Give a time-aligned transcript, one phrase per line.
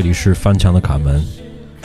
[0.00, 1.22] 这里是翻墙的卡门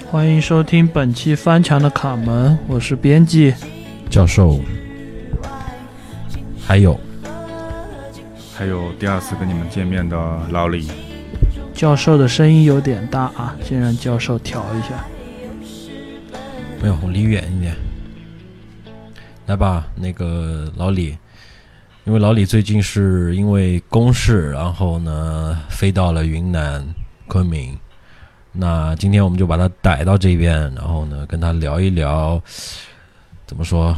[0.10, 3.54] 欢迎收听本期翻墙的卡门，我是编辑。
[4.10, 4.62] 教授，
[6.66, 6.98] 还有
[8.56, 10.16] 还有第二次跟你们见面的
[10.50, 10.88] 老李，
[11.74, 15.06] 教授的声音有点大啊，先让教授调一下。
[16.82, 17.76] 没有，我离远一点。
[19.46, 21.18] 来吧，那个老李，
[22.06, 26.82] 因为老李最近是因为公事，然后呢飞到了云南
[27.28, 27.78] 昆明。
[28.58, 32.42] 那今天我们就把他逮到这边，然后呢跟他聊一聊，
[33.46, 33.94] 怎么说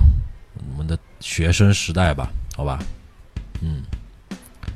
[0.71, 2.79] 我们的学生时代吧，好吧？
[3.61, 3.83] 嗯，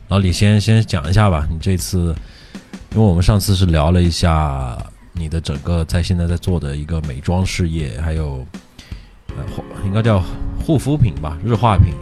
[0.08, 2.16] 老李先先讲一下吧，你这次，
[2.92, 4.78] 因为我们上次是聊了一下
[5.14, 8.46] 你的整个在现在在做的一个美妆事业，还有
[9.30, 9.44] 呃
[9.84, 10.24] 应该叫
[10.64, 11.94] 护肤品吧，日化品，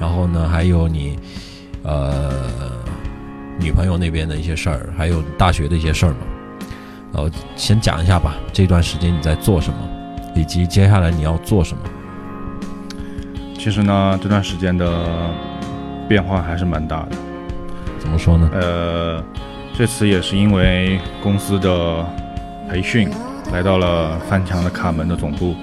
[0.00, 1.16] 然后呢还有你
[1.84, 2.50] 呃
[3.60, 6.18] 女朋友那边的一些事儿，还有大学的一些事儿嘛。
[7.12, 9.78] 呃，先讲一下吧，这段时间你在做什么，
[10.34, 11.82] 以及接下来你要做什么。
[13.58, 15.04] 其实呢，这段时间的
[16.08, 17.16] 变化还是蛮大的。
[17.98, 18.48] 怎么说呢？
[18.52, 19.22] 呃，
[19.76, 22.06] 这次也是因为公司的
[22.70, 23.10] 培训，
[23.52, 25.56] 来到了翻墙的卡门的总部，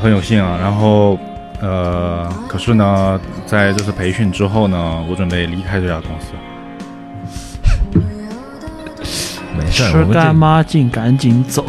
[0.00, 0.58] 很有幸啊。
[0.60, 1.18] 然后，
[1.60, 6.32] 呃，可是呢，在这次培训之后呢，我准备离开这家公司。
[9.56, 11.64] 没事吃干妈净，赶紧走。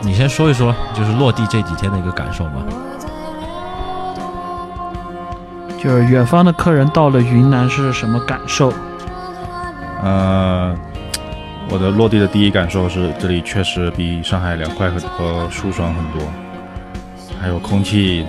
[0.00, 2.52] 你先说一说，就是落地这几天的一个感受吧。
[5.82, 8.72] 就是远方的客人到了云南是什么感受？
[10.02, 10.74] 呃，
[11.70, 16.28] 我的落地的第一感受是，这里确实比上海凉快很和舒爽很多，
[17.40, 18.26] 还有空气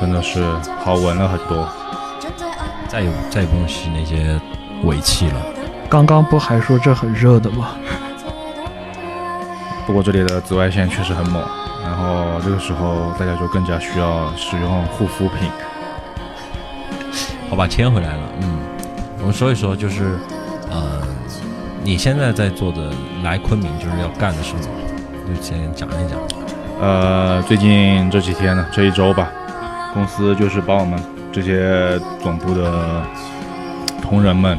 [0.00, 0.42] 真的是
[0.84, 1.68] 好闻了很多。
[2.88, 4.38] 再也再也不用吸那些
[4.84, 5.59] 尾气了。
[5.90, 7.70] 刚刚不还说这很热的吗？
[9.84, 11.42] 不过这里的紫外线确实很猛，
[11.82, 15.50] 然后这个时候大家就更加需要使用护肤品。
[17.48, 18.22] 好吧，牵回来了。
[18.40, 18.58] 嗯，
[19.18, 20.16] 我们说一说，就是
[20.70, 21.02] 呃，
[21.82, 22.92] 你现在在做的
[23.24, 24.70] 来昆明就是要干的事情，
[25.26, 26.20] 就先讲一讲。
[26.80, 29.28] 呃，最近这几天呢，这一周吧，
[29.92, 31.02] 公司就是把我们
[31.32, 33.02] 这些总部的
[34.00, 34.56] 同仁们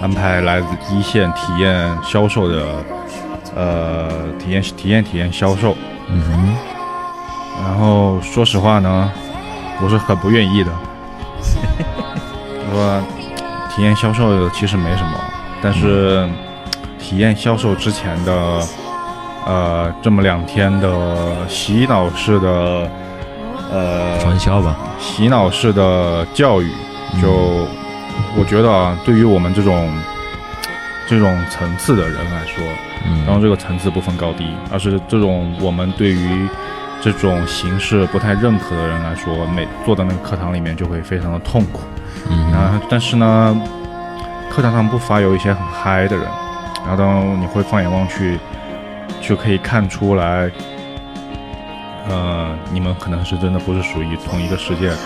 [0.00, 2.64] 安排来自一线体验销售的，
[3.54, 5.74] 呃，体验体验体验销售。
[6.08, 6.56] 嗯哼，
[7.64, 9.10] 然后说实话呢，
[9.82, 10.70] 我是很不愿意的。
[12.70, 13.02] 说
[13.74, 15.18] 体验销售其实没什么，
[15.62, 16.28] 但是
[16.98, 18.32] 体验销售之前的
[19.46, 22.90] 呃这么两天的洗脑式的
[23.72, 24.76] 呃传销吧。
[25.00, 26.70] 洗脑式的教育，
[27.22, 27.66] 就
[28.36, 29.92] 我觉得啊，对于我们这种
[31.06, 32.64] 这种层次的人来说，
[33.06, 36.48] 嗯，然后这个层次不分高低，而是这种我们对于
[37.00, 41.80] 这种形式不太认可的人来说，每坐在那个课堂里面就会非常的痛苦。
[42.30, 43.60] 嗯哼，啊，但是呢，
[44.50, 46.26] 课堂上不乏有一些很嗨的人，
[46.86, 48.38] 然后当你会放眼望去，
[49.20, 50.50] 就可以看出来，
[52.08, 54.96] 呃，你们可能是真的不是属于同一个世界的。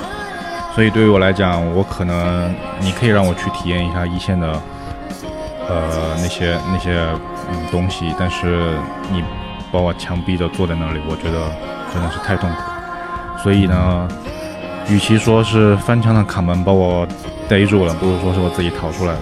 [0.75, 4.49] 所以对于我来讲，我可能你可以让我去体验一下一线的，
[5.69, 6.99] 呃，那些那些
[7.50, 8.74] 嗯东西，但是
[9.10, 9.22] 你
[9.71, 11.51] 把我强逼着坐在那里，我觉得
[11.92, 12.63] 真的是太痛苦。
[13.42, 14.09] 所以呢，
[14.89, 17.07] 与其说是翻墙的卡门把我
[17.48, 19.21] 逮住了，不如说是我自己逃出来的。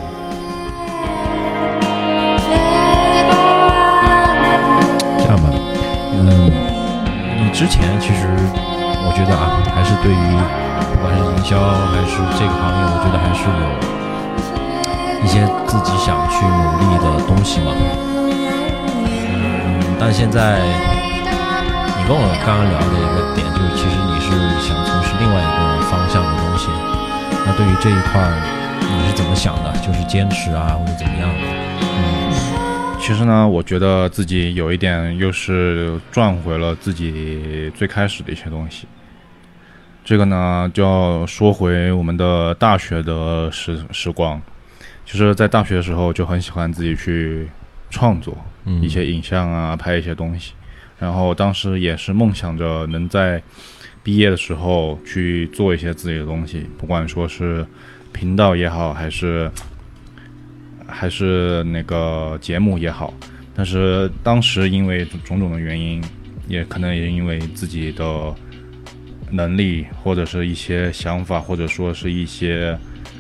[5.19, 5.51] 这样吧，
[6.15, 6.51] 嗯，
[7.43, 8.29] 你之前其实
[9.03, 10.17] 我觉得啊，还是对于
[11.01, 13.65] 不管是营销还是这个行业，我觉得还是有
[15.25, 17.73] 一些自己想去努力的东西嘛。
[19.09, 20.61] 嗯，但现在
[21.97, 24.29] 你跟我刚刚聊的一个点，就是其实你是
[24.61, 26.69] 想从事另外一个方向的东西。
[27.47, 28.21] 那对于这一块，
[28.85, 29.73] 你是怎么想的？
[29.81, 31.49] 就是坚持啊，或者怎么样的？
[31.81, 32.29] 嗯
[33.01, 38.87] 其实呢，我觉得自己有一点又是赚回了自己最开始的一些东西。
[40.11, 44.43] 这个呢，就要说回我们的大学的时时光。
[45.07, 47.49] 其实，在大学的时候就很喜欢自己去
[47.91, 50.53] 创作嗯，一些影像啊，拍一些东西。
[50.99, 53.41] 然后当时也是梦想着能在
[54.03, 57.65] 毕业的时候去做一些自己的东西，不管说是
[58.11, 59.49] 频道也好，还是
[60.89, 63.15] 还是那个节目也好。
[63.55, 66.03] 但是当时因为种种的原因，
[66.49, 68.35] 也可能也因为自己的
[69.31, 72.77] 能力或者是一些想法，或者说是一些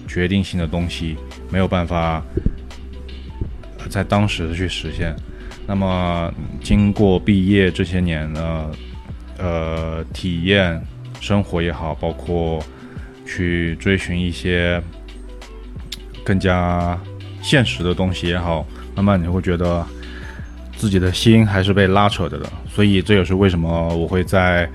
[0.06, 1.16] 决定性的东西，
[1.50, 2.22] 没有办法
[3.88, 5.14] 在当时去实现。
[5.66, 8.70] 那么经过毕业这些年呢，
[9.38, 10.80] 呃，体验
[11.20, 12.60] 生活也好，包括
[13.24, 14.82] 去追寻一些
[16.24, 16.98] 更加
[17.40, 18.66] 现实的东西也好，
[18.96, 19.86] 慢慢你会觉得
[20.76, 22.50] 自己的心还是被拉扯着的。
[22.68, 24.68] 所以这也是为什么我会在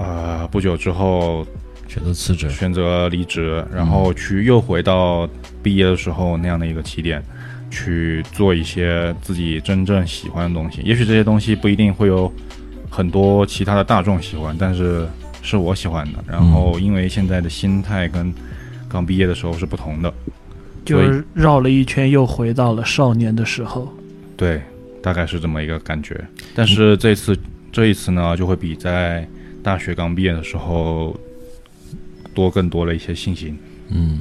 [0.00, 1.46] 呃不久之后
[1.86, 5.28] 选择辞职，选择离职，然后去又回到
[5.62, 7.22] 毕业的时候那样的一个起点，
[7.70, 10.80] 去做一些自己真正喜欢的东西。
[10.82, 12.32] 也许这些东西不一定会有
[12.88, 15.06] 很多其他的大众喜欢，但是
[15.42, 16.18] 是我喜欢的。
[16.26, 18.32] 然后因为现在的心态跟
[18.88, 20.12] 刚毕业的时候是不同的，
[20.84, 23.92] 就是绕了一圈又回到了少年的时候。
[24.36, 24.62] 对，
[25.02, 26.18] 大概是这么一个感觉。
[26.54, 27.36] 但是这次
[27.70, 29.28] 这一次呢，就会比在
[29.62, 31.18] 大学刚毕业的时候
[32.34, 33.58] 多更多了一些信心。
[33.88, 34.20] 嗯，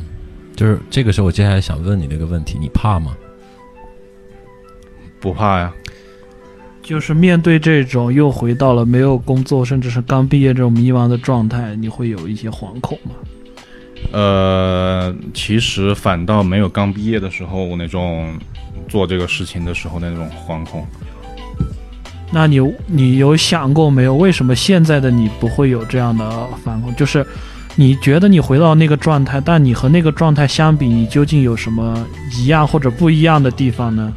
[0.56, 3.16] 就是这个时候，我接下来想问你的一个问题：你怕吗？
[5.20, 5.74] 不怕呀，
[6.82, 13.12] 就是面对这种又回到了没有工作，甚至是刚毕业这种迷茫的状态，你会有一些惶恐吗？
[14.14, 18.34] 呃，其实反倒没有刚毕业的时候那种
[18.88, 20.88] 做这个事情的时候那种惶恐。
[22.32, 26.96] 那你你有想过没有，为什么现在的你不会有这样的反恐？
[26.96, 27.26] 就是
[27.76, 32.06] 你觉得你回到那个状态，但你和那个状态相比，你究竟有什么
[32.38, 34.14] 一样或者不一样的地方呢？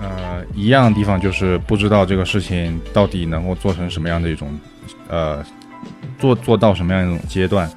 [0.00, 4.48] 呃，一样的地方就是不知道这个事情到底能够做成什么样的一种，
[5.08, 5.44] 呃，
[6.18, 7.68] 做做到什么样一种阶段。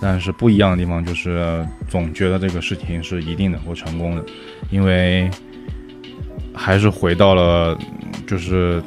[0.00, 4.24] 但是不一样的地方就是总觉得这个事情是一定能够成功的，
[4.68, 5.30] 因为
[6.52, 7.78] 还是回到了，
[8.26, 8.82] 就是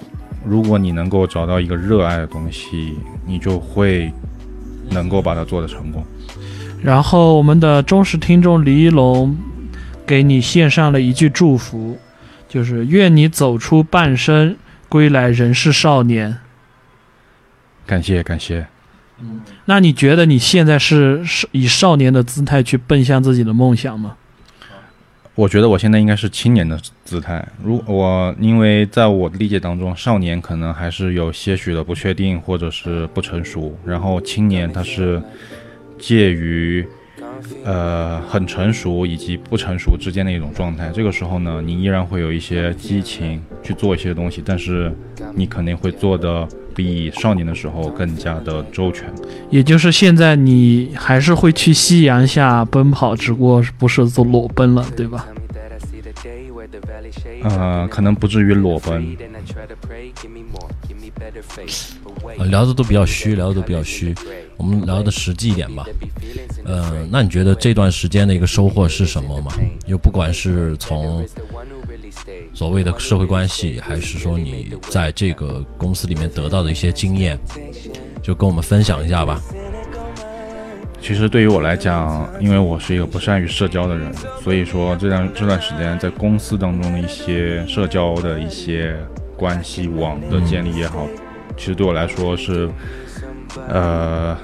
[0.45, 2.95] 如果你能够找到一个热爱的东西，
[3.25, 4.11] 你就会
[4.89, 6.05] 能够把它做得成功。
[6.81, 9.35] 然后我们的忠实听众李一龙
[10.05, 11.97] 给你献上了一句祝福，
[12.47, 14.55] 就是愿你走出半生，
[14.87, 16.37] 归来仍是少年。
[17.85, 18.67] 感谢感谢。
[19.19, 24.17] 嗯那你觉得你现在是是以少年的姿态去奔向自己的梦想吗？
[25.35, 27.45] 我觉得我现在应该是青年的姿态。
[27.61, 35.21] 如我因为在我的理解当中，少年可能还是有些许的不确定或者是不成熟，然后青年他是
[35.99, 36.87] 介于
[37.63, 40.91] 呃很成熟以及不成熟之间的一种状态。
[40.93, 44.93] 这个时候呢，你依然会有一些激情去做一些东西，但是
[45.33, 49.05] 你肯定会做的比少年的时候更加的周全。
[49.49, 55.25] 也就是现在你还是会去夕阳下奔跑，只不过不是做裸奔了，对吧？
[57.43, 59.17] 呃，可能不至于裸奔。
[62.37, 64.13] 呃聊的都比较虚，聊的都比较虚，
[64.57, 65.85] 我们聊的实际一点吧。
[66.65, 69.51] 呃，那你觉得这段时间的一个收获是什么吗？
[69.87, 71.25] 就不管是从
[72.53, 77.39] 所谓的社会关系，还是说你在这个公司里面得到的一些经验，
[78.21, 79.41] 就跟我们分享一下吧。
[81.05, 88.97] 其实对于我来讲，因为我是一个不善于社交的人，所以说这段这段时间在公司当中的一些社交的一些
[89.37, 91.05] 关系网的建立也好，
[91.55, 92.67] 其实对我来说是
[93.69, 94.35] 呃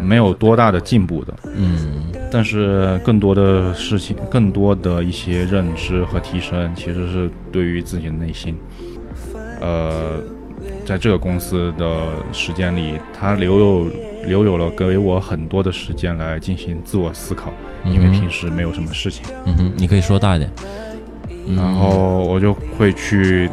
[0.00, 1.34] 没有多大的进步的。
[1.56, 8.56] 嗯但是更多的事情，更多的一些认知和提升，其实是对于自己的内心。
[9.60, 10.20] 呃，
[10.84, 13.90] 在这个公司的时间里，它留有
[14.26, 17.52] 留有了给我很多的时间来进行自我思考，
[17.84, 20.50] 因为平时没有什么事情，嗯哼，你可以说大一点。
[21.48, 23.48] 嗯然后我就会去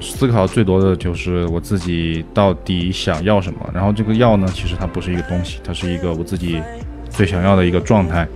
[0.00, 3.58] 思考最多的就是我自己到底想要什么。
[3.74, 6.62] 然后这个要呢，其实它不是一个东西，它是一个我自己
[7.10, 8.26] 最想要的一个状态。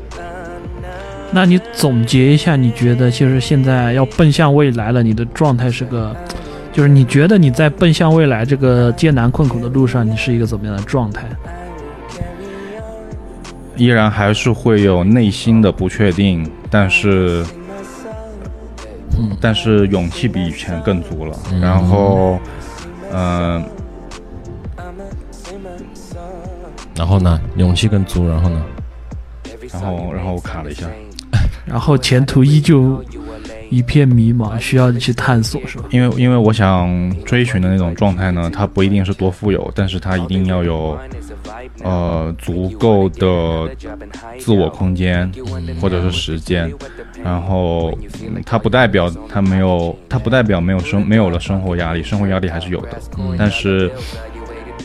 [1.32, 6.14] 那你总结一下，你觉得就是现在要奔向未来了，你的状态是个，
[6.70, 11.24] 就是你觉得你在奔向未来这个艰难困苦的路上，你是一个怎么样的状态？
[13.80, 17.42] 依然还是会有内心的不确定，但是，
[19.18, 21.34] 嗯但是勇气比以前更足了。
[21.50, 22.38] 嗯然后，
[23.10, 23.64] 嗯、
[26.94, 28.62] 然后呢，勇气更足，然后呢，
[29.72, 30.86] 然后然后我卡了一下，
[31.64, 33.02] 然后前途依旧
[33.70, 35.84] 一片迷茫，需要你去探索，是吧？
[35.88, 40.98] 因为因为我想追寻的那种状态呢，它不一定是多富有，但是它一定要有，
[41.82, 43.68] 呃，足够的
[44.38, 45.30] 自我空间
[45.80, 46.72] 或者是时间。
[47.22, 47.96] 然后，
[48.46, 52.98] 它不代表它没有，它不代表没有生没有了生活压力，生活压力还是有的。
[53.36, 53.90] 但是，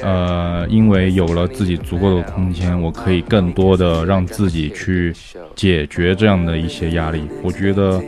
[0.04, 5.14] 呃，因为有了自己足够的空间，我可以更多的让自己去
[5.56, 7.24] 解决这样的一些压力。
[7.42, 8.02] 我觉得，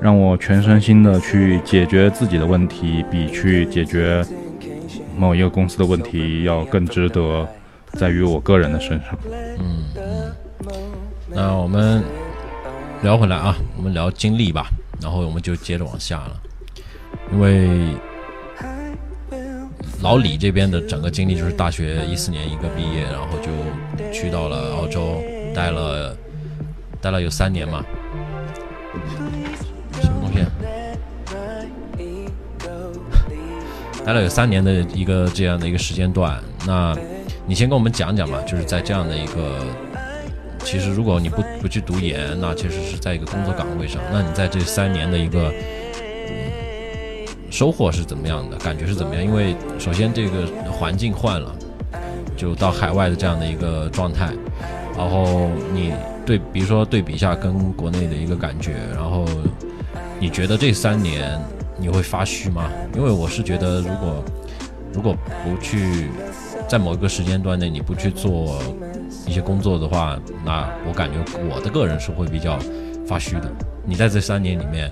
[0.00, 4.24] 让我全身心的去解决自己的问题，比去解决
[5.16, 7.46] 某一个公司的问题要更值得，
[7.94, 9.18] 在于我个人的身上。
[9.30, 10.32] 嗯嗯。
[11.30, 12.02] 那我们
[13.02, 14.68] 聊回来啊，我们聊经历吧，
[15.00, 16.40] 然后我们就接着往下了，
[17.32, 17.94] 因为
[20.00, 23.50] 老李这边的整个经历就是大学一四年一个毕业，然后就
[24.12, 25.22] 去到了澳洲，
[25.54, 26.16] 待了
[27.00, 27.84] 待了有三年嘛。
[30.00, 30.44] 什么东西？
[34.04, 36.96] 待了有三年的一个这样的一个时间段，那
[37.48, 39.64] 你先跟我们讲讲吧，就是在这样的一个，
[40.62, 45.50] 其实如果你不不去读研，那其实是在一个工作岗位上，那你在这三年的一个
[47.50, 48.58] 收获是怎么样的？
[48.58, 49.24] 感觉是怎么样？
[49.24, 51.56] 因为首先这个环境换了，
[52.36, 54.28] 就到海外的这样的一个状态，
[54.94, 55.94] 然后你
[56.26, 59.24] 对比如说对比一下跟国内的一个感觉，然后
[60.20, 61.40] 你觉得这三年？
[61.80, 62.68] 你会发虚吗？
[62.96, 64.24] 因为我是觉得，如果
[64.92, 66.08] 如果不去
[66.68, 68.62] 在某一个时间段内你不去做
[69.26, 71.16] 一些工作的话，那我感觉
[71.48, 72.58] 我的个人是会比较
[73.06, 73.50] 发虚的。
[73.84, 74.90] 你在这三年里面，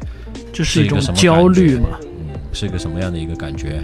[0.52, 1.99] 这是一种焦虑嘛？
[2.02, 3.83] 嗯，是一个什么样的一个感觉？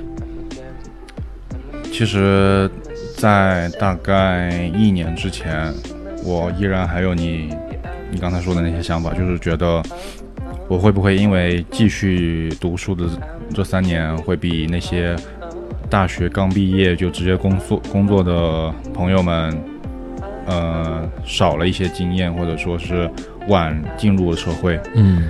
[1.93, 2.71] 其实，
[3.19, 5.73] 在大概一年之前，
[6.25, 7.55] 我依然还有你
[8.11, 9.83] 你刚才说的那些想法，就是觉得。
[10.69, 13.05] 我会不会因为继续读书的
[13.53, 15.15] 这三年，会比那些
[15.93, 19.63] 大学刚毕业就直接工作工作的朋友们，
[20.47, 23.11] 呃，少了一些经验，或者说是
[23.49, 24.81] 晚进入社会？
[24.95, 25.29] 嗯，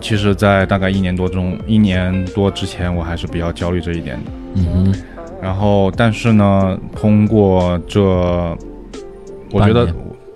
[0.00, 4.30] 其实，在大概一年多中，一年多之前，我还是比较焦虑这一点的。
[4.54, 4.94] 嗯哼。
[5.42, 8.00] 然后，但是呢，通过这，
[9.52, 9.86] 我觉得。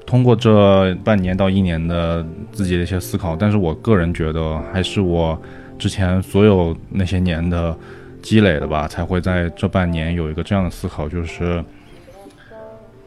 [0.05, 2.23] 通过这半年到一年的
[2.53, 5.41] 自己的一些思考，但是我个人觉得还是我
[5.79, 7.75] 之前所有那些年的
[8.23, 11.63] 积累的吧，才会在这半年有一个这样的思考，就是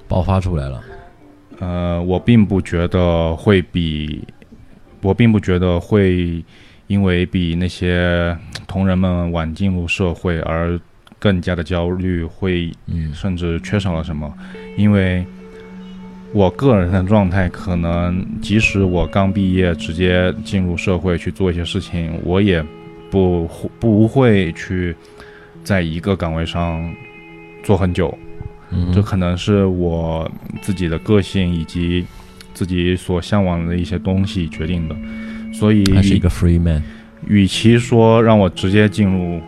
[0.08, 0.84] 爆发出来了。
[1.60, 4.22] 呃，我并不觉得会比，
[5.02, 6.44] 我并不觉得会
[6.88, 10.80] 因为比那些同仁们晚进入社会而
[11.18, 12.72] 更加的焦虑，会
[13.14, 14.32] 甚至缺少了什么，
[14.78, 15.26] 因为。
[16.34, 22.62] 我个人的状态，可能即使我刚毕业直接进入社会去做一些事情，我也
[23.16, 24.96] 不不会去
[25.64, 26.94] 在一个岗位上
[27.64, 28.16] 做很久。
[28.94, 30.30] 这可能是我
[30.62, 32.06] 自己的个性以及
[32.54, 34.96] 自己所向往的一些东西决定的。
[35.54, 36.84] 所以，他是一个 free man。
[37.28, 39.40] 与其说让我直接进入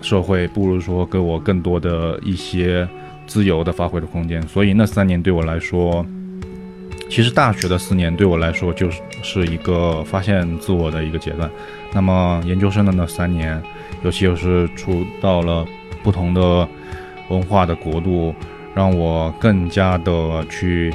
[0.00, 2.88] 社会，不如说给我更多的一些。
[3.26, 6.04] 自由的发挥的空间，所以那三年对我来说，
[7.08, 11.50] 其实大学的四年对我来说就是是一个发现自我的一个阶段。
[11.94, 13.62] 那么研究生的那三年，
[14.02, 15.64] 尤其又是出到了
[16.02, 16.68] 不同的
[17.28, 18.34] 文化的国度，
[18.74, 20.92] 让我更加的去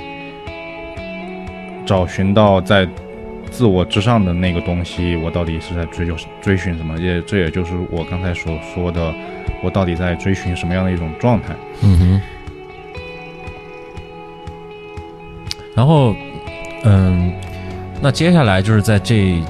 [1.85, 2.87] 找寻到在
[3.49, 6.97] 自我之上的那个东西，我到底是在追求追寻什么？
[6.99, 9.13] 也这也就是我刚才所说的。
[9.61, 11.53] 我到底在追寻什么样的一种状态？
[11.81, 12.21] 嗯哼。
[15.75, 16.15] 然后，
[16.85, 17.33] 嗯，
[18.01, 19.43] 那接下来就是在这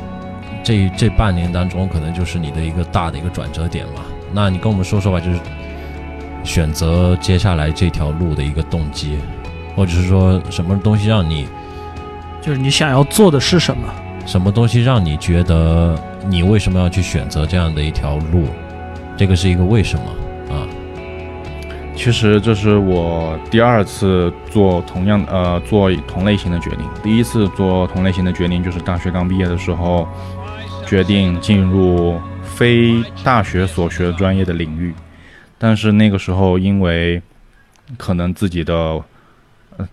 [0.69, 4.03] 这这半年当中，可能就是你的一个大的一个转折点嘛。
[4.31, 5.39] 那你跟我们说说吧，就是
[6.43, 9.17] 选择接下来这条路的一个动机，
[9.75, 11.47] 或者是说什么东西让你，
[12.39, 13.91] 就是你想要做的是什么？
[14.27, 18.43] 什么东西让你觉得你为什么要去选择这样的一条路？
[19.17, 20.69] 这个是一个为什么啊？
[21.95, 26.85] 其实这是我第二次做同样呃做同类型的决定。
[27.03, 30.07] 第一次做同类型的决定就是大学刚毕业的时候，
[30.89, 34.91] 决定进入非大学所学专业的领域。
[35.59, 37.21] 但是那个时候因为
[37.97, 38.99] 可能自己的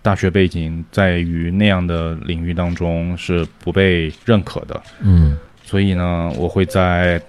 [0.01, 7.21] 大学背景在于那样的领域当中是不被认可的，嗯，所以呢，我会在。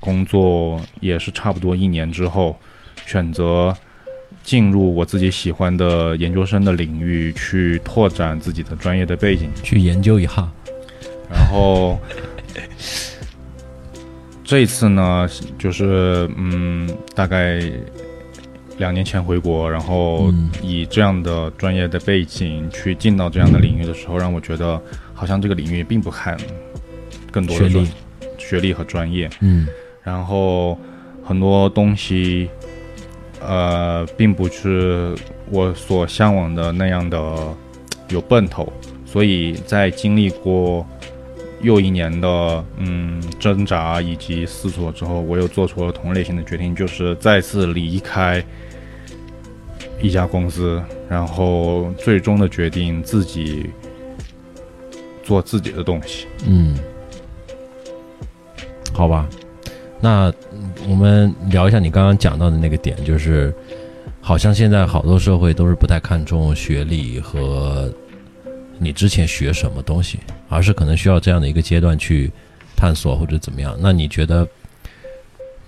[0.00, 2.58] 工作也是差不多一年之后，
[3.06, 3.74] 选择
[4.42, 10.48] 进入我自己喜欢的研究生的领域去拓展自己的专业的背景，去研究一下。
[11.30, 11.98] 然后
[14.44, 17.60] 这一次呢，就是嗯，大概
[18.78, 20.32] 两年前回国，然后
[20.62, 24.80] 以这样的专业的背景去进到这样的领域的时候，让我觉得
[25.14, 26.36] 好像这个领域并不看
[27.32, 27.88] 更多的学历。
[28.36, 29.66] 学历和专业，嗯，
[30.02, 30.78] 然后
[31.24, 32.46] 很多东西，
[33.40, 35.14] 呃，并不是
[35.50, 37.18] 我所向往的那样的
[38.10, 38.70] 有奔头，
[39.06, 40.86] 所以在经历过
[41.64, 48.44] 又一年的嗯挣扎以及思索之后，我又做出了同类型的决定，就是再次离开
[50.00, 53.70] 一家公司，然后最终的决定自己
[55.22, 56.26] 做自己的东西。
[56.46, 56.76] 嗯，
[58.92, 59.26] 好吧，
[60.00, 60.32] 那
[60.88, 63.54] 我们聊一下你刚刚讲到的那个点，就是
[64.20, 67.90] 好像现在好多社会都是不太看重学历和
[68.78, 72.30] 你之前学什么东西，而是可能需要这样的一个阶段去
[72.76, 73.76] 探索或者怎么样。
[73.80, 74.46] 那你觉得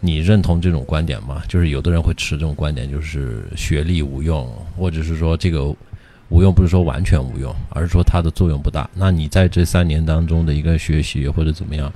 [0.00, 1.42] 你认同这种观点吗？
[1.48, 4.46] 就是有的人会持这种观点，就是学历无用，
[4.76, 5.75] 或者是说这个
[6.28, 8.88] 无用不是说完全无用，而是说它的作用不大。
[8.94, 11.92] 那你在这三年当中的一个学习或者怎么样，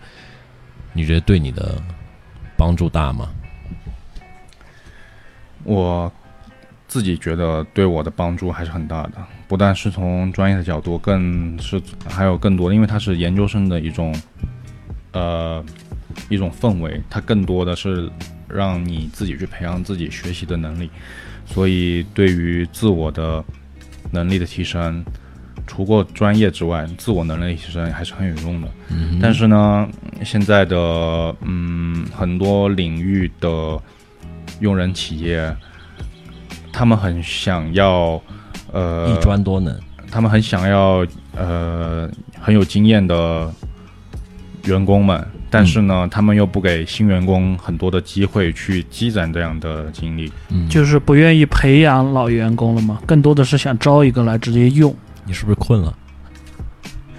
[0.93, 1.81] 你觉得对你的
[2.57, 3.29] 帮助大吗？
[5.63, 6.11] 我
[6.89, 9.13] 自己觉得对我的帮助还是很大的，
[9.51, 14.15] 不但是从专业的角度，更是还有更多的，因为它是研究生的一种
[15.11, 15.61] 呃
[16.29, 18.09] 一种氛围，它更多的是
[18.49, 20.89] 让你自己去培养自己学习的能力，
[21.45, 23.45] 所以对于自我的
[24.13, 25.05] 能力的提升，
[25.67, 28.69] 除过专业之外，自我能力提升还是很有用的。
[28.91, 29.89] 嗯但是呢，
[30.25, 33.83] 现在的嗯很多领域的
[34.61, 35.53] 用人企业，
[36.73, 38.23] 他们很想要
[38.73, 39.79] 呃一专多能，
[40.11, 41.07] 他们很想要
[41.37, 42.09] 呃
[42.41, 43.53] 很有经验的
[44.65, 50.33] 员工们，但是呢，他们又不给新员工很多的机会去积攒这样的经历。
[50.49, 53.01] 嗯，就是不愿意培养老员工了吗？
[53.07, 54.95] 更多的是想招一个来直接用。
[55.25, 55.97] 你是不是困了？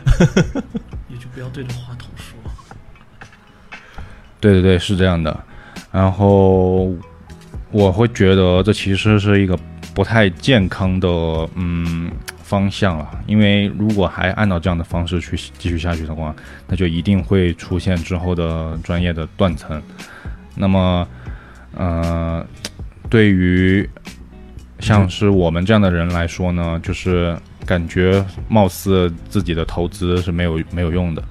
[1.07, 2.37] 你就不要对着话筒说。
[4.39, 5.37] 对对对，是这样的。
[5.91, 6.91] 然后
[7.71, 9.57] 我会觉得这其实是一个
[9.93, 11.07] 不太健康的
[11.55, 12.11] 嗯
[12.43, 16.35] 方向了，因为如果还按照这样的方式去继续下去的话，
[16.67, 19.81] 那就一定会出现之后的专业的断层。
[20.55, 21.07] 那么，
[21.75, 22.45] 呃，
[23.09, 23.89] 对于
[24.79, 31.23] 像是我们这样的人来说呢，就是感觉貌似自己的投资是没有没有用的，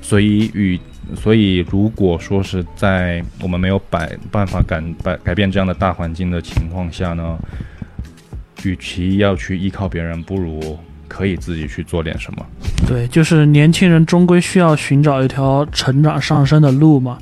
[0.00, 0.80] 所以与
[1.14, 7.38] 所以如果说是在我们没有摆办法改改改变这样的大环境的情况下呢，
[8.64, 12.46] 与其要去依靠别人，不如可以自己去做点什么。
[12.86, 17.18] 对，就是年轻人终归需要寻找一条成长上升的路嘛。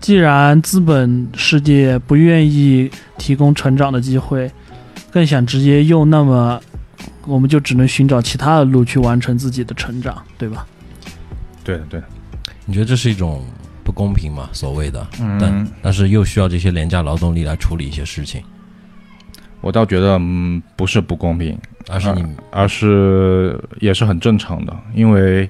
[0.00, 4.50] 既然资本世界不愿意提供成长的机会，
[5.10, 6.60] 更想直接用，那么
[7.26, 10.66] 我们就只能寻找其他的路去完成自己的成长，对吧？
[11.62, 12.06] 对的，对的。
[12.64, 13.44] 你觉得这是一种
[13.84, 14.48] 不公平吗？
[14.52, 18.42] 所谓的，嗯但但是又需要这些廉价劳动力来处理一些事情，
[19.60, 25.48] 我倒觉得，嗯，不是不公平，而是你而是也是很正常的，因为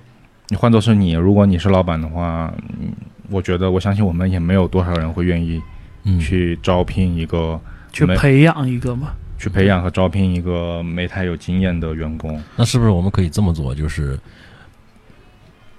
[0.49, 2.93] 你换作是你，如果你是老板的话，嗯，
[3.31, 5.61] 我觉得我相信我们也没有多少人会愿意
[6.05, 7.61] 嗯去招聘一个、没
[7.93, 9.13] 去培养一个嘛。
[9.39, 12.39] 去培养和招聘一个没太有经验的员工。
[12.57, 13.75] 那是不是我们可以这么做？
[13.75, 14.21] 就是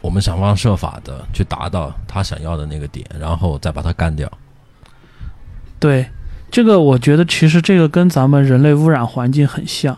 [0.02, 4.28] 我们想方设法的去达到他想要的那个点，然后再把他干掉。
[5.80, 6.08] 对，
[6.52, 9.98] 这个我觉得其实这个跟咱们人类污染环境很像，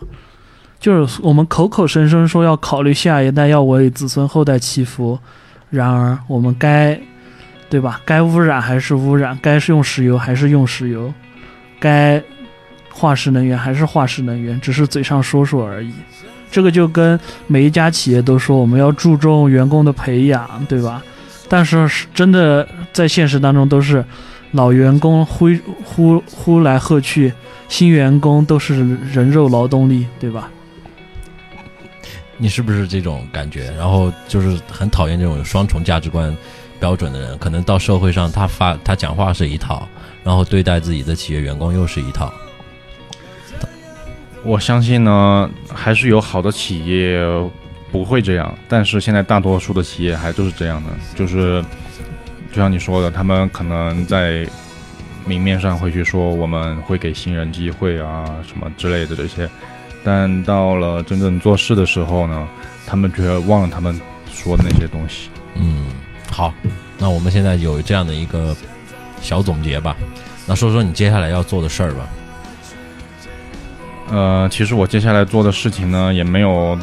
[0.78, 5.18] 就是我们口口声声说要考虑下一代，要为子孙后代祈福，
[5.68, 6.98] 然而我们该，
[7.68, 8.00] 对吧？
[8.04, 11.12] 该污染还是污染，该是用石油还是用石油，
[11.80, 12.22] 该
[12.88, 15.92] 化石能源还是化石能源，只是嘴上说说而已。
[16.52, 21.02] 这个就跟每一家企业都说我们要注重员工的培养，对吧？
[21.48, 24.04] 但是真的在现实当中都是
[24.54, 25.48] 老员工呼
[25.84, 27.32] 呼呼来喝去，
[27.68, 30.48] 新员工都是人肉劳动力，对吧？
[32.36, 33.72] 你是不是这种感觉？
[33.76, 36.36] 然后就是很讨厌这种有双重价值观
[36.78, 39.88] 标准的人，可能到社会上他发他讲话是一套，
[40.22, 42.32] 然后对待自己的企业员工又是一套。
[44.44, 47.20] 我相信呢，还是有好的企业
[47.90, 51.64] 不会这样，但是现在大多数的企业还都是这样的，就是
[52.54, 54.46] 就像你说的，他们可能在
[55.26, 59.50] 明面上会去说我们会给新人机会啊什么之类的这些，
[60.04, 62.46] 但到了真正做事的时候呢，
[62.86, 64.00] 他们却忘了他们
[64.32, 65.30] 说的那些东西。
[65.56, 65.86] 嗯，
[66.30, 66.54] 好，
[66.96, 68.54] 那我们现在有这样的一个
[69.20, 69.96] 小总结吧。
[70.46, 72.08] 那说说你接下来要做的事儿吧。
[74.10, 76.78] 呃，其实我接下来做的事情呢，也没有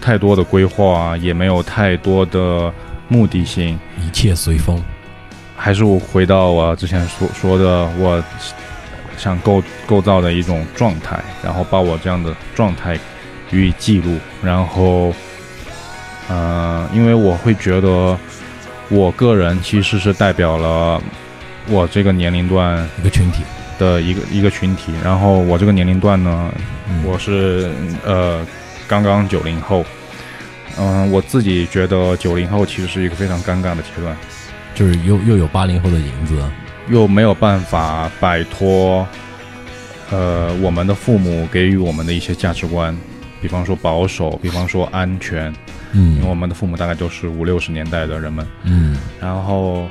[0.00, 2.72] 太多的规划，也没有太多的
[3.10, 4.82] 目的性，一切随风。
[5.54, 8.24] 还是我回到我之前所说的，我
[9.18, 12.98] 想构构造的一种状态，然后把我这样的状态
[13.50, 15.12] 予以记录，然后
[16.28, 18.16] 呃，因为我会觉得，
[18.88, 20.98] 我个人其实是代表了
[21.68, 23.42] 我这个年龄段一个群体，
[23.78, 24.92] 的一个一个群体。
[25.04, 26.50] 然后我这个年龄段呢，
[26.88, 27.70] 嗯我是
[28.06, 28.46] 呃
[28.88, 29.84] 刚刚九零后，
[30.78, 34.16] 嗯、我自己觉得九零后其实是一个非常尴尬的阶段，
[34.74, 36.42] 就是又又有八零后的影子，
[36.88, 39.06] 又没有办法摆脱
[40.10, 42.96] 呃我们的父母给予我们的一些价值观，
[43.40, 45.52] 比方说保守，比方说安全，
[45.92, 46.16] 嗯。
[46.16, 48.96] 因为我嗯们的父母大概都是五六十年代的人们，嗯。
[49.20, 49.86] 然后。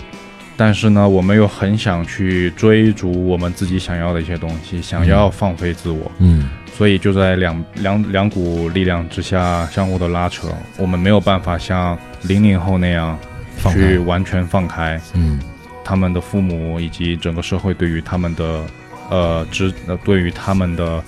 [0.59, 13.17] 但是呢，我们又很想去追逐我们自己想要的一些东西，想要放飞自我，嗯所以就在两两两股力量之下相互的拉扯，我们没有办法像零零后那样
[13.55, 15.39] 放开去完全放开嗯
[15.81, 18.65] 他们的父母以及整个社会对于他们的
[19.09, 21.01] 呃支呃对于他们的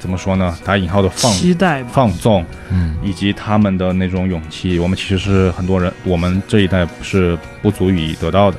[0.00, 0.58] 怎么说呢？
[0.64, 1.90] 打引号的放期待吧。
[1.92, 8.58] 放纵嗯以及他们的那种勇气，我们其实是很多人我们这一代是不足以得到的。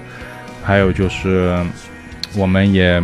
[0.70, 1.66] 还有就是，
[2.36, 3.02] 我们也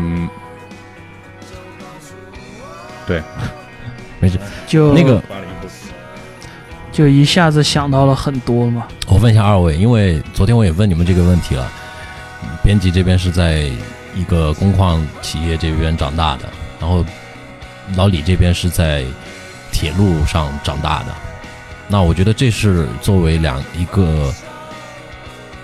[3.07, 3.23] 对，
[4.21, 5.19] 没事就那个
[6.91, 8.85] 就一下子想到了很多嘛。
[9.07, 11.67] 我问一下二位，因为昨天我也问你们这个问题了。
[12.63, 13.67] 编辑这边是在
[14.13, 16.43] 一个工矿企业这边长大的，
[16.79, 17.03] 然后
[17.95, 19.03] 老李这边是在
[19.71, 21.07] 铁路上长大的。
[21.87, 24.31] 那我觉得这是作为两一个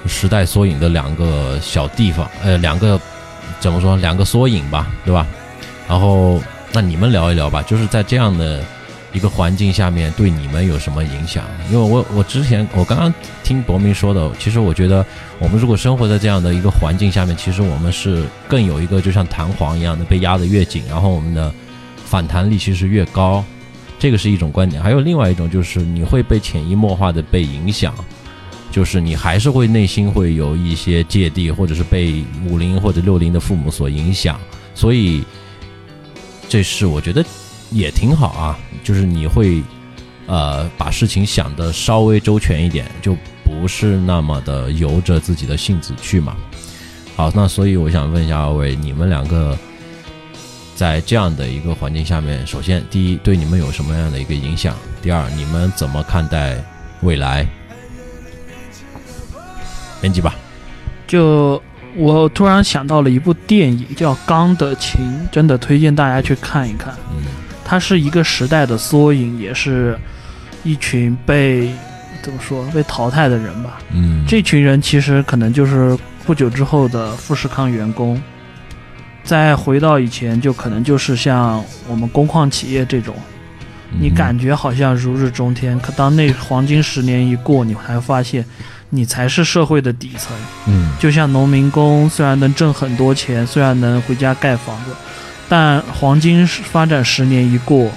[0.07, 2.99] 时代缩影的两个小地方，呃，两个
[3.59, 5.27] 怎么说，两个缩影吧，对吧？
[5.87, 8.63] 然后那你们聊一聊吧，就是在这样的
[9.13, 11.43] 一个环境下面，对你们有什么影响？
[11.69, 15.05] 因为我我之前我刚刚听博明说的，其实我觉得
[15.37, 21.53] 我们如果生活在这样的一个环境下面，其实我们是更有一个就像弹簧一样的被压得越紧，然后我们的
[22.05, 23.43] 反弹力其实越高，
[23.99, 24.81] 这个是一种观点。
[24.81, 27.93] 还有另外一种就是你会被潜移默化的被影响，
[28.71, 34.39] 就是你还是会内心会有一些芥蒂，或者是被五零或者六零的父母所影响，
[34.73, 35.23] 所以
[36.47, 37.23] 这是我觉得
[37.69, 39.61] 也挺好啊，就是你会
[40.25, 46.35] 呃把事情想得稍微周全一点，就不是那么的由着自己的性子去嘛。
[47.15, 49.57] 好，那所以我想问一下二位，你们两个
[50.75, 54.75] 在这样的一个环境下面，首先第一对你们有什么样的一个影响？
[55.01, 56.63] 第二，你们怎么看待
[57.01, 57.45] 未来？
[60.01, 60.33] 编辑吧，
[61.07, 61.61] 就
[61.95, 66.93] 我突然想到了一部电影叫《钢的琴》，真的推荐大家去看一看。
[67.11, 67.23] 嗯
[67.63, 69.97] 它是一个时代的缩影，也是
[70.61, 71.71] 一群被
[72.21, 73.79] 怎么说被淘汰的人吧。
[73.93, 78.21] 嗯，这群人其实可能就是不久之后的富士康员工。
[79.23, 83.15] 再回到以前，就可能就是像我们工矿企业这种，
[84.01, 88.43] 你嗯感觉好像如日中天，可当那黄金十年一过，你才发现
[88.91, 90.37] 你才是社会的底层。
[90.67, 94.91] 嗯就像农民工，虽然能挣很多钱，虽然能回家盖房子，
[95.49, 97.89] 但黄金发展十年一过，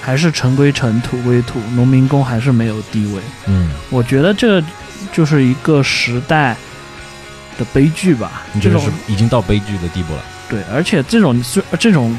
[0.00, 3.20] 还是尘归尘，土归土，农民工还是没有地位。
[3.46, 4.62] 嗯，我觉得这
[5.12, 6.56] 就是一个时代
[7.58, 8.42] 的悲剧吧。
[8.62, 10.22] 这种已经到悲剧的地步了？
[10.48, 12.16] 对，而且这种虽这种，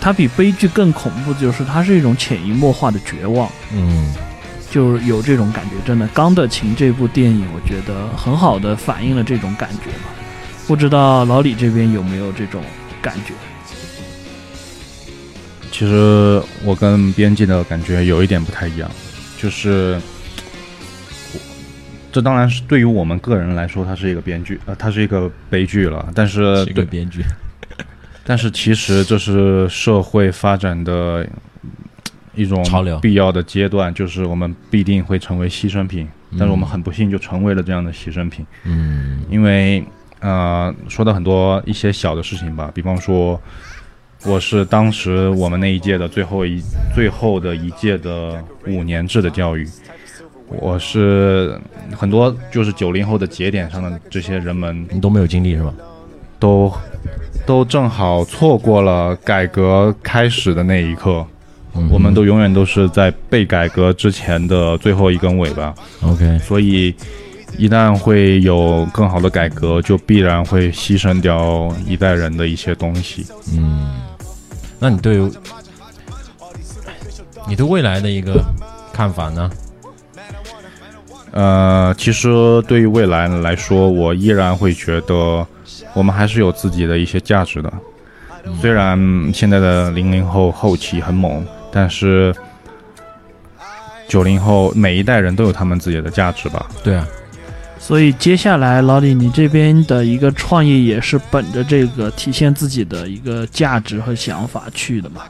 [0.00, 3.50] 它比悲剧更恐怖，就是它是一种潜移默化的绝望。
[3.72, 4.14] 嗯
[4.70, 10.12] 就是有这种感觉，真的，《钢的琴》这部电影，我觉得很好的反映了这种感觉吧。
[10.66, 12.62] 不知道老李这边有没有这种
[13.00, 13.32] 感觉？
[15.70, 18.90] 其实我跟编辑的感觉有一点不太一样，
[19.38, 20.00] 就是
[22.10, 26.10] 这当然是对于我们个人来说，它是一个编剧，呃，它是一个悲剧了。
[26.14, 27.22] 但是是一个对，编剧。
[28.24, 31.24] 但是其实这是社会发展的
[32.36, 36.06] 一种潮流必要的阶段，就是我们必定会成为牺牲品。
[36.38, 38.46] 但是我们嗯很不幸就成为了这样的牺牲品。
[38.64, 39.82] 嗯因为
[40.20, 43.40] 呃，说到很多一些小的事情吧，比方说，
[44.24, 46.60] 我是当时我们那一届的最后一
[46.94, 49.68] 最后的一届的五年制的教育，
[50.48, 51.60] 我是
[51.96, 55.72] 很多就是九零后的节点上的这些人们你都没有经历是吧？
[56.38, 56.72] 都
[57.46, 61.26] 都正好错过了改革开始的那一刻，嗯
[61.90, 65.74] 我们都永远都是在被改革之前的最后一根尾巴。
[66.02, 66.38] OK。
[66.38, 66.94] 所以
[67.58, 73.26] 一旦会有更好的改革，就必然会牺牲掉一代人的一些东西。
[73.54, 74.00] 嗯，
[74.78, 75.18] 那你对
[77.48, 78.42] 你对未来的一个
[78.92, 79.50] 看法呢？
[81.32, 82.28] 呃，其实
[82.66, 85.46] 对于未来来说，我依然会觉得
[85.92, 87.72] 我们还是有自己的一些价值的。
[88.60, 88.98] 虽然
[89.34, 91.44] 现在的零零后后期很猛，
[91.76, 92.34] 但是
[94.08, 96.66] 九零后每一代人都有他们自己的价值吧。
[96.82, 97.06] 对啊，
[97.78, 105.24] 所以接下来老李，你这边的一个创业也是本着这个体现自己的一个价值和想法去的嘛？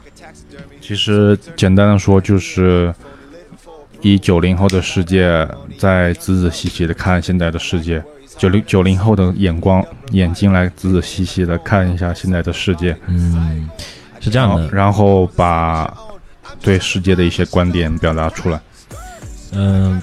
[0.79, 2.95] 其实简单的说，就是
[3.99, 5.45] 以九零后的世界，
[5.77, 8.01] 在仔仔细细的看现在的世界，
[8.37, 13.69] 九零九零后的眼光眼睛来仔仔细细的看一下现在的世界，嗯，
[14.21, 15.93] 是这样的，然后把
[16.61, 18.61] 对世界的一些观点表达出来。
[19.51, 20.01] 嗯，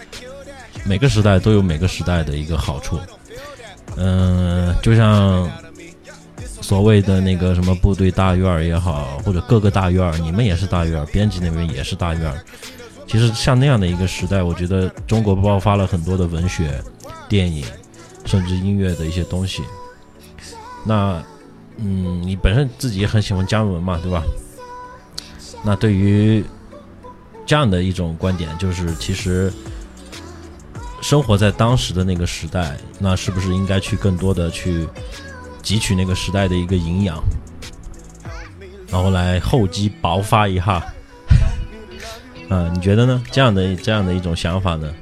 [0.84, 2.98] 每个时代都有每个时代的一个好处，
[3.96, 5.50] 嗯，就像
[6.60, 12.34] 所谓的那个什么部队大院也好，或者各个大院，你们也是大院，编辑那边也是大院。
[13.06, 16.82] 其实像那样的一个时代，我觉得中国爆发了很多的文学、
[17.28, 17.64] 电影，
[18.24, 19.62] 甚至音乐的一些东西。
[20.84, 21.22] 那，
[21.76, 24.22] 嗯，你本身自己也很喜欢姜文嘛，对吧？
[25.64, 26.44] 那对于
[27.46, 29.52] 这样的一种观点，就是其实
[31.00, 34.86] 生活在当时的那个时代，那是不是应该去更多的去
[35.62, 37.22] 汲取那个时代的一个营养，
[38.88, 40.84] 然后来厚积薄发一下？
[42.50, 43.22] 啊，你觉得呢？
[43.32, 44.92] 这样的这样的一种想法呢？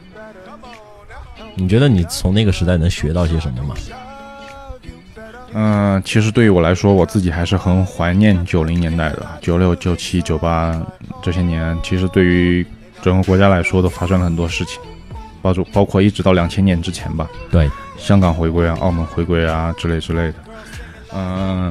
[1.55, 3.75] 你觉得你从那个时代能学到些什么吗？
[5.55, 10.81] 嗯，其实对于我来说，我自己还是很怀念九零年代的，九六、九七、九八
[11.23, 11.77] 这些年。
[11.83, 12.67] 其实对于
[13.03, 14.81] 整个国家来说，都发生了很多事情，
[15.43, 17.29] 包括包括一直到两千年之前吧。
[17.51, 20.35] 对，香港回归啊，澳门回归啊之类之类的。
[21.15, 21.71] 嗯，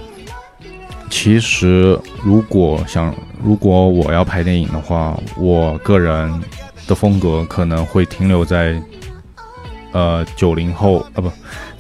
[1.10, 3.12] 其实如果想，
[3.44, 6.32] 如果我要拍电影的话，我个人
[6.88, 8.80] 的风格可能会停留在
[9.92, 11.32] 呃九零后啊不。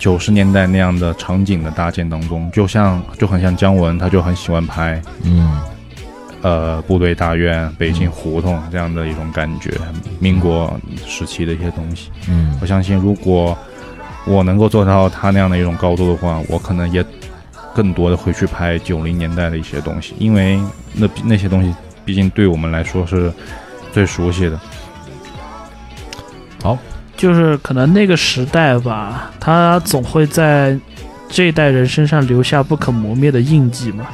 [0.01, 5.61] 九十年代那样的场景的搭建当中，就像就很像姜文，他就很喜欢拍，嗯，
[6.41, 9.69] 呃，部队大院、北京胡同这样的一种感觉，
[10.17, 12.09] 民国时期的一些东西。
[12.27, 13.55] 嗯，我相信，如果
[14.25, 17.05] 我能够做到他那样的一种高度的话，我可能也
[17.75, 20.59] 更多的会去拍九零年代的一些东西，因为
[20.93, 21.71] 那那些东西
[22.03, 23.31] 毕竟对我们来说是
[23.93, 24.59] 最熟悉的。
[26.63, 26.75] 好。
[27.21, 30.75] 就是可能那个时代吧，它总会在
[31.29, 34.07] 这一代人身上留下不可磨灭的印记嘛。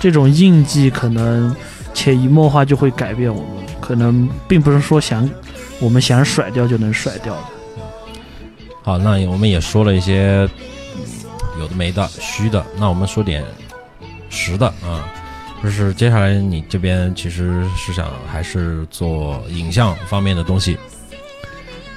[0.00, 1.54] 这种印记可能
[1.94, 5.30] 潜移默化就会改变我们，可能并不是说想
[5.78, 7.42] 我们想甩掉就能甩掉的。
[8.82, 10.40] 好，那我们也说了一些
[11.60, 13.44] 有的没的、虚的，那我们说点
[14.28, 15.06] 实的啊，
[15.62, 20.76] 就是接下来你这边其实是想还是做影像方面的东西。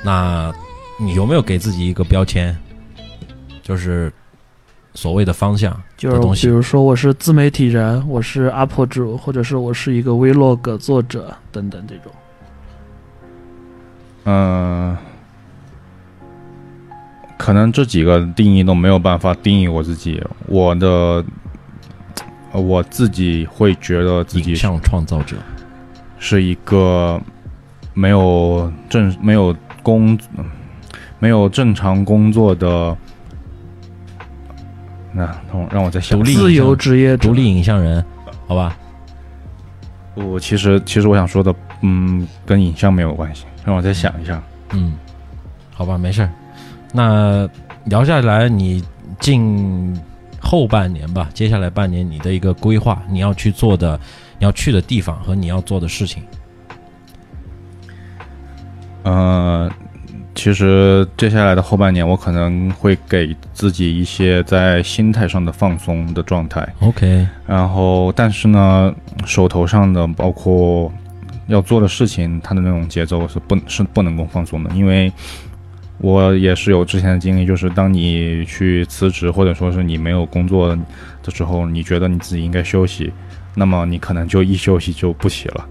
[0.06, 0.54] 那，
[1.00, 2.56] 你有没有给自己一个标签，
[3.64, 4.14] 就是
[4.94, 6.46] 所谓的方向的东西？
[6.46, 12.12] 比如说，我是自媒体人，我是 UP 主，或者是我是一个 Vlog 作者等等这种。
[14.26, 14.96] 嗯，
[17.36, 20.24] 可能这几个定义都没有办法定义我自己。
[20.46, 21.26] 我的，
[22.52, 25.36] 我自己会觉得自己像创造者，
[26.20, 27.20] 是一个
[27.96, 29.56] 没有正没有。
[29.86, 30.18] 工
[31.20, 32.98] 没有正常工作的，
[35.14, 35.22] 那
[35.52, 36.22] 让我让我再想。
[36.24, 38.04] 自由职业独立影像人，
[38.48, 38.76] 好吧。
[40.16, 43.46] 我其实其实我想说的，嗯，跟影像没有关系。
[43.64, 44.42] 让我再想一下。
[44.72, 44.98] 嗯，
[45.72, 46.30] 好吧，没事儿。
[46.92, 47.48] 那
[47.86, 48.84] 聊下来，你
[49.20, 49.96] 近
[50.40, 54.00] 后半年吧，接下来半年你的一个规划，你要去做的，
[54.40, 56.24] 你要去的地方和你要做的事情。
[59.06, 59.70] 呃，
[60.34, 66.68] 其实接下来的后半年，我可能会给自己一些在心态上的放松的状态。
[66.80, 68.92] OK，然后，但是呢，
[69.24, 70.92] 手头上的包括
[71.46, 74.72] 要做的事情，它的那种节奏是不，是不能够放松的。
[74.72, 75.14] 因为
[76.00, 80.76] 我也是有之前的经历，就是当你去辞职，或者说是你没有工作
[81.22, 83.14] 的时候，你觉得你自己应该休息，
[83.54, 85.64] 那么你可能就一休息就不起了。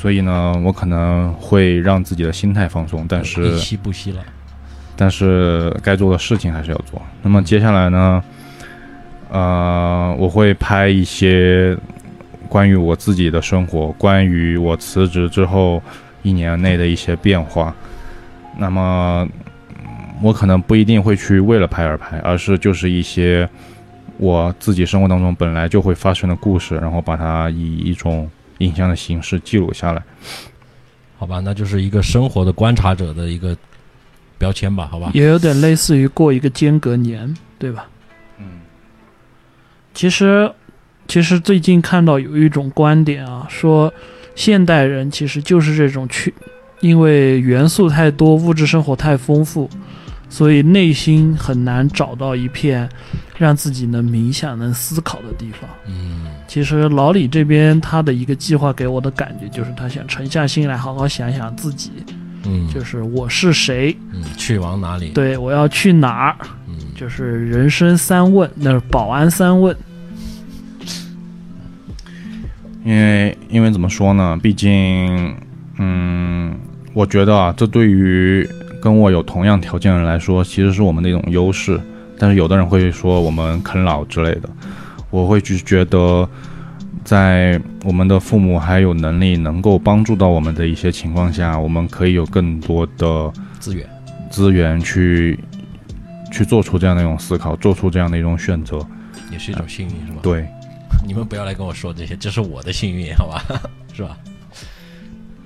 [0.00, 4.24] 所以呢，我可能会让自己的心态放松，但是一息不息了。
[4.96, 7.02] 但是该做的事情还是要做。
[7.22, 8.24] 那么接下来呢，
[9.28, 11.76] 呃，我会拍一些
[12.48, 15.82] 关于我自己的生活，关于我辞职之后
[16.22, 17.74] 一年内的一些变化。
[18.56, 19.28] 那么
[20.22, 23.46] 我可能不一定会去为了拍而拍，而是就是一些
[24.16, 28.26] 我自己生活当中本来就会发生的故事，然后把它以一种。
[28.60, 30.02] 影像的形式记录下来，
[31.18, 33.54] 好吧，那就是一个生活的观察者的一个
[34.38, 37.88] 标签吧，好吧，也有点类似于过一个间隔年，对吧？
[38.38, 38.60] 嗯，
[39.92, 40.50] 其实，
[41.06, 43.92] 其实最近看到有一种观点啊，说
[44.34, 46.32] 现代人其实就是这种去
[46.80, 49.68] 因为元素太多，物质生活太丰富，
[50.30, 52.88] 所以内心很难找到一片
[53.36, 55.68] 让自己能冥想、能思考的地方。
[55.86, 61.92] 嗯其实老李这边他的一个计划给我的感觉就是，他想沉下心来好好想想自己，
[62.44, 69.76] 嗯，就是我是谁，嗯去往哪里？，对我要去哪儿，嗯就是人生三问，那是保安三问。
[72.84, 74.36] 因为因为怎么说呢？
[74.42, 75.36] 毕竟，
[75.78, 76.58] 嗯，
[76.94, 78.48] 我觉得啊，这对于
[78.80, 81.80] 跟我有同样条件的人来说，其实是我们的一种优势。
[82.18, 84.48] 但是有的人会说我们啃老之类的，
[85.10, 86.28] 我会去觉得，
[87.02, 93.88] 在我们的父母还有能力能够帮助到我们的一些情况下，我们可以有更多的资源。
[94.30, 95.38] 资源去
[96.30, 98.86] 去做出这样的一种思考，做出这样的一种选择。
[99.32, 100.18] 也是一种幸运，是吧？
[100.22, 100.46] 对，
[101.06, 103.42] 你们不要来跟我说这些，这是我的幸运，好吧？
[103.94, 104.16] 是吧？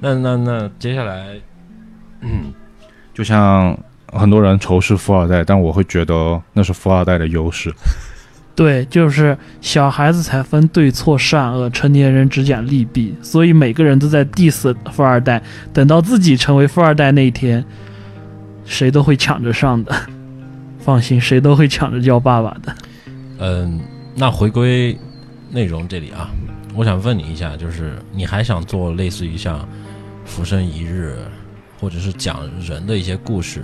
[0.01, 1.39] 那那那接下来，
[2.21, 2.53] 嗯，
[3.15, 3.79] 就像
[4.13, 7.73] 很多人仇视富二代，但我会觉得那是富二代的优势。
[8.57, 15.43] 对，就是小孩子才分对错善恶，成年人只讲利弊，所以每个人都在 diss 富二代。
[15.73, 17.65] 等到自己成为富二代那一天，
[18.65, 19.93] 谁都会抢着上的，
[20.79, 22.75] 放心，谁都会抢着叫爸爸的。
[23.39, 23.81] 嗯，
[24.15, 24.97] 那回归
[25.51, 26.31] 内容这里啊，
[26.77, 29.59] 我想问你一下，就是你还想做类似于像
[30.25, 31.17] 《浮生一日》，
[31.85, 33.63] 或者是讲人的一些故事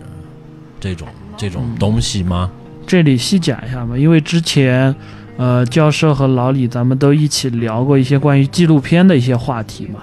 [0.78, 2.50] 这种这种嗯东西吗？
[2.86, 4.94] 这里细讲一下吧，因为之前，
[5.38, 10.00] 呃，教授和老李咱们都一起聊过一些关于纪录片的一些话题嘛。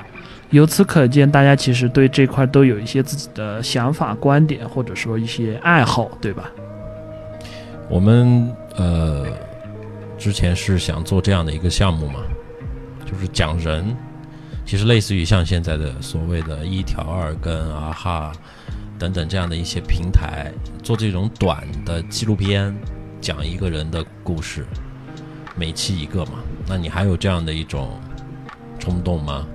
[0.49, 6.49] 由此可见，大家其实对这块都有一些自己的想法、观点，或者说一些爱好，对吧？
[7.87, 9.27] 我们呃
[10.17, 12.21] 之前是想做这样的一个项目嘛，
[13.05, 13.95] 就是讲人，
[14.67, 18.33] 其实类似于像现在的所谓的一条二跟啊哈
[18.99, 20.51] 等等这样的一些平台，
[20.83, 22.75] 做这种短的纪录片，
[23.21, 24.65] 讲一个人的故事，
[25.55, 26.33] 每期一个嘛。
[26.67, 27.91] 那你还有这样的一种
[28.77, 29.47] 冲动吗？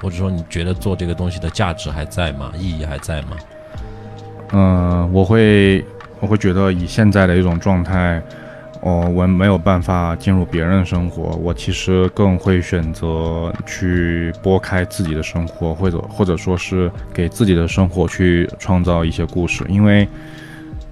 [0.00, 2.50] 或者说你觉得做这个东西的价值还在吗？
[2.58, 3.36] 意义还在吗？
[4.52, 5.84] 嗯、我会
[6.20, 8.22] 我会觉得以现在的一种状态，
[8.84, 20.06] 哦，我没有办法进入别人的生活，我其实更会选择去拨开自己的生活，或者或者说是给自己的生活去创造一些故事，因为。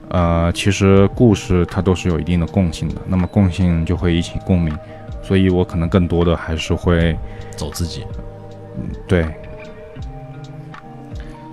[0.08, 4.76] 呃，其实故事它都是有一定的共性的，那么共性就会引起共鸣，
[5.22, 7.16] 所以我可能更多的还是会
[7.56, 8.04] 走自己，
[9.08, 9.26] 对，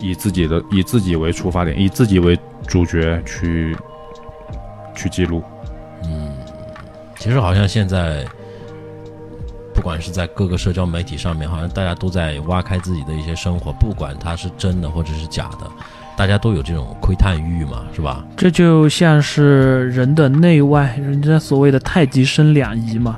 [0.02, 3.74] 以自己的以自己为出发点，以自己为主角去
[4.94, 5.42] 去记录。
[7.20, 8.26] 嗯，其实好像现在，
[9.74, 15.70] 不管是在各个社交媒体上面，好像大家都在挖开自己的一些生活，不管它是真的或者是假的，
[16.18, 18.26] 大家都有这种窥探欲嘛，是吧？
[18.36, 23.18] 这就像是人的内外，人家所谓的太极生两仪嘛。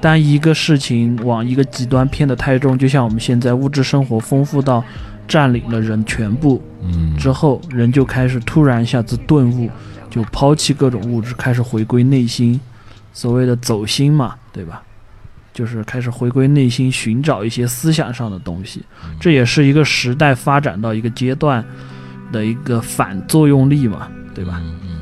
[0.00, 4.82] 当一个事情往一个极端偏得太重，就像我们现在物质生活丰富到
[5.28, 9.68] 占领了人全部嗯，之后，人就开始突然一下子顿悟，
[10.08, 12.58] 就抛弃各种物质，开始回归内心，
[13.12, 14.82] 所谓的走心嘛，对吧？
[15.52, 18.82] 就是开始回归内心，寻找一些思想上的东西。
[19.18, 21.62] 这也是一个时代发展到一个阶段
[22.30, 24.60] 的一个反作用力嘛，对吧？
[24.62, 25.00] 嗯嗯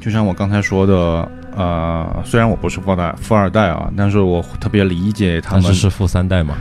[0.00, 6.56] 就像我刚才说的，呃，虽然我不是富二代，富二代啊，但是我特别理解他们但是，是富三代嘛，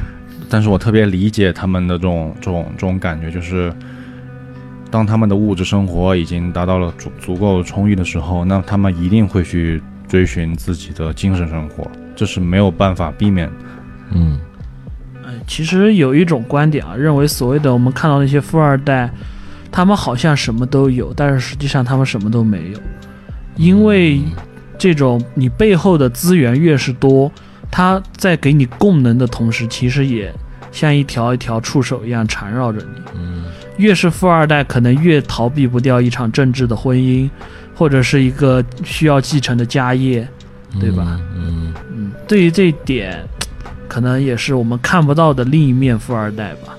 [0.48, 3.74] 但是我特别理解他们的这种这种这种感觉，就是
[4.90, 9.82] 当他们的物质生活已经达到了足足够充裕的时候，那他们一定会去
[10.14, 13.54] 追寻自己的精神生活，这是没有办法避免的。
[14.12, 14.38] 嗯
[15.26, 19.10] 哎，其实有一种观点啊，认为所谓的我们看到那些富二代，
[19.72, 22.80] 他们好像什么都有，但是实际上他们什么都没有，
[23.56, 24.22] 因为
[24.78, 27.32] 这种你背后的资源越是多，
[27.72, 30.32] 他在给你供能的同时，其实也
[30.72, 33.02] 像一条一条触手一样缠绕着你。
[33.16, 33.46] 嗯
[33.78, 37.28] 越是富二代，可能越逃避不掉一场政治的婚姻，
[37.76, 40.28] 或者是一个需要继承的家业。
[40.80, 41.20] 对吧？
[41.36, 43.24] 嗯嗯，对于这一点，
[43.88, 46.76] 可能也是我们看不到的另一面富二代吧。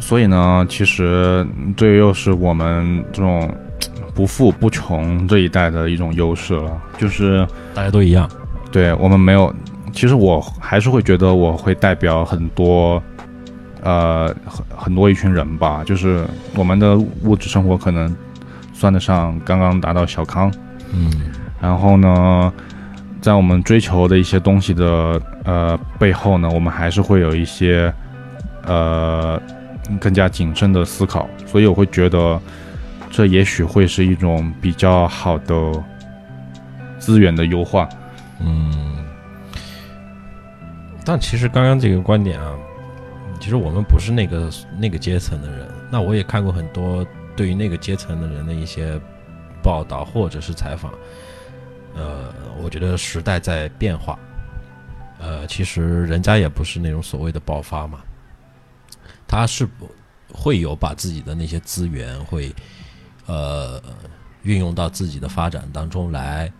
[0.00, 3.54] 所以呢，其实这又是我们这种
[4.14, 8.26] 不富不穷这一代的一种优势了，就是大家都一样，
[8.72, 9.54] 对我们没有，
[9.92, 13.02] 其实我还是会觉得我会代表很多，
[13.82, 16.24] 呃，很很多一群人吧，就是
[16.54, 18.16] 我们的物质生活可能
[18.78, 20.52] 算得上刚刚达到小康，
[20.92, 21.10] 嗯
[21.60, 22.52] 然后呢，
[23.20, 27.92] 在我们追求的一些东西的呃背后呢，我们还是会有一些
[28.64, 29.42] 呃
[30.00, 32.40] 更加谨慎的思考，所以我会觉得
[33.10, 35.56] 这也许会是一种比较好的
[37.00, 37.88] 资源的优化。
[38.38, 38.96] 嗯，
[41.04, 42.52] 但其实刚刚这个观点啊，
[43.40, 44.48] 其实我们不是那个
[44.78, 45.66] 那个阶层的人。
[45.90, 47.04] 那我也看过很多
[47.38, 49.00] 对于那个阶层的人的一些
[49.62, 50.92] 报道或者是采访。
[51.94, 54.18] 呃，我觉得时代在变化。
[55.20, 58.00] 呃，其实人家也不是那种所谓的爆发嘛，
[59.28, 59.88] 他是不
[60.32, 62.52] 会有把自己的那些资源会
[63.26, 63.80] 呃
[64.42, 66.52] 运用到自己的发展当中来。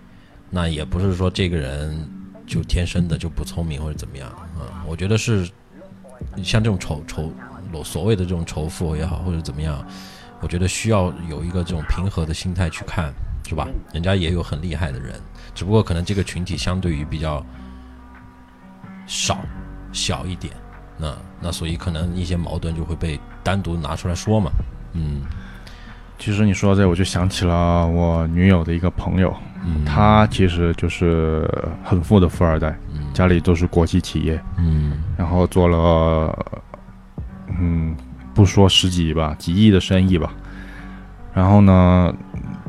[0.49, 2.09] 那也不是说这个人
[2.47, 4.87] 就天生的就不聪明或者怎么样啊。
[4.87, 5.51] 我觉得是
[6.43, 7.33] 像这种仇仇
[7.83, 9.85] 所谓的这种仇富也好或者怎么样，
[10.41, 13.13] 我觉得需要有一个这种平和的心态去看，
[13.47, 13.67] 是吧？
[13.93, 15.15] 人家也有很厉害的人，
[15.55, 17.45] 只不过可能这个群体相对于比较。
[19.11, 19.39] 少，
[19.91, 20.53] 小一点，
[20.99, 24.51] 那那所以可能一些矛盾就会被单独拿出来说嘛，
[24.93, 25.23] 嗯，
[26.19, 29.35] 其实你说到这，我就想起了我女友的一个朋友，
[29.65, 31.51] 嗯，他其实就是
[31.83, 36.63] 很富的富二代，嗯，家里都是国际企业，嗯，然后做了，
[37.59, 37.97] 嗯，
[38.39, 40.31] 不说十几亿吧，几亿的生意吧，
[41.35, 42.15] 然后呢，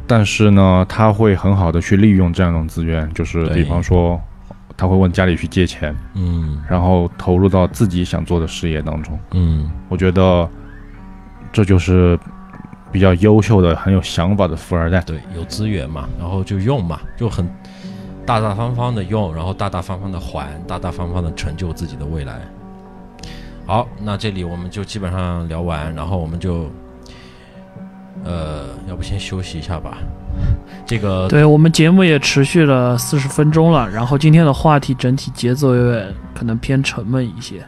[0.07, 4.19] 但是呢，他会很好的去利用这样一种资源，就是比方说。
[4.81, 10.49] 他会问家里去借钱，嗯，然后投入到自己想做的事业当中，嗯，我觉得
[11.51, 12.17] 这就是
[12.89, 15.01] 比较优秀的、很有想法的富二代。
[15.01, 17.45] 对，有资源嘛，然后就用嘛，就很
[18.25, 22.39] 大大方方的用，然后大大方方的还，大大方方的成就自己的未来。
[23.69, 26.67] 好，那这里我们就基本上聊完，然后我们就，
[28.23, 29.99] 呃，要不先休息一下吧。
[30.87, 37.63] 这个对我们节目也持续了四十分钟了，然后今天的话题整体节奏有点可能偏沉闷一些，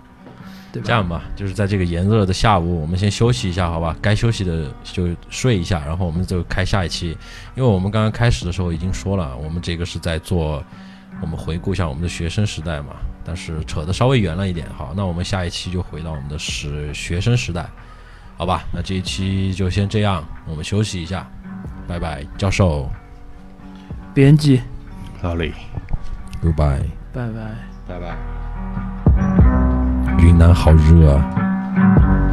[0.74, 0.88] 对吧？
[0.88, 3.96] 这样吧，就是在这个炎热的下午，我们先休息一下，好吧？
[4.02, 7.16] 该休息的就睡一下，然后我们就开下一期。
[7.54, 10.64] 因为我们刚刚开始的时候已经说了，我们这个是在做，
[11.22, 14.68] 我们回顾一下我们的学生时代嘛，但是扯得稍微远了一点。
[14.78, 17.70] 好，那我们下一期就回到我们的时学生时代，
[18.38, 18.64] 好吧？
[18.74, 21.26] 那这一期就先这样，我们休息一下。
[21.88, 22.90] 拜拜，教授。
[24.14, 24.62] 编辑，
[25.22, 25.54] 老李。
[26.44, 26.84] Goodbye。
[27.14, 27.52] 拜拜。
[27.88, 28.18] 拜拜。
[30.20, 32.31] 云南好热啊。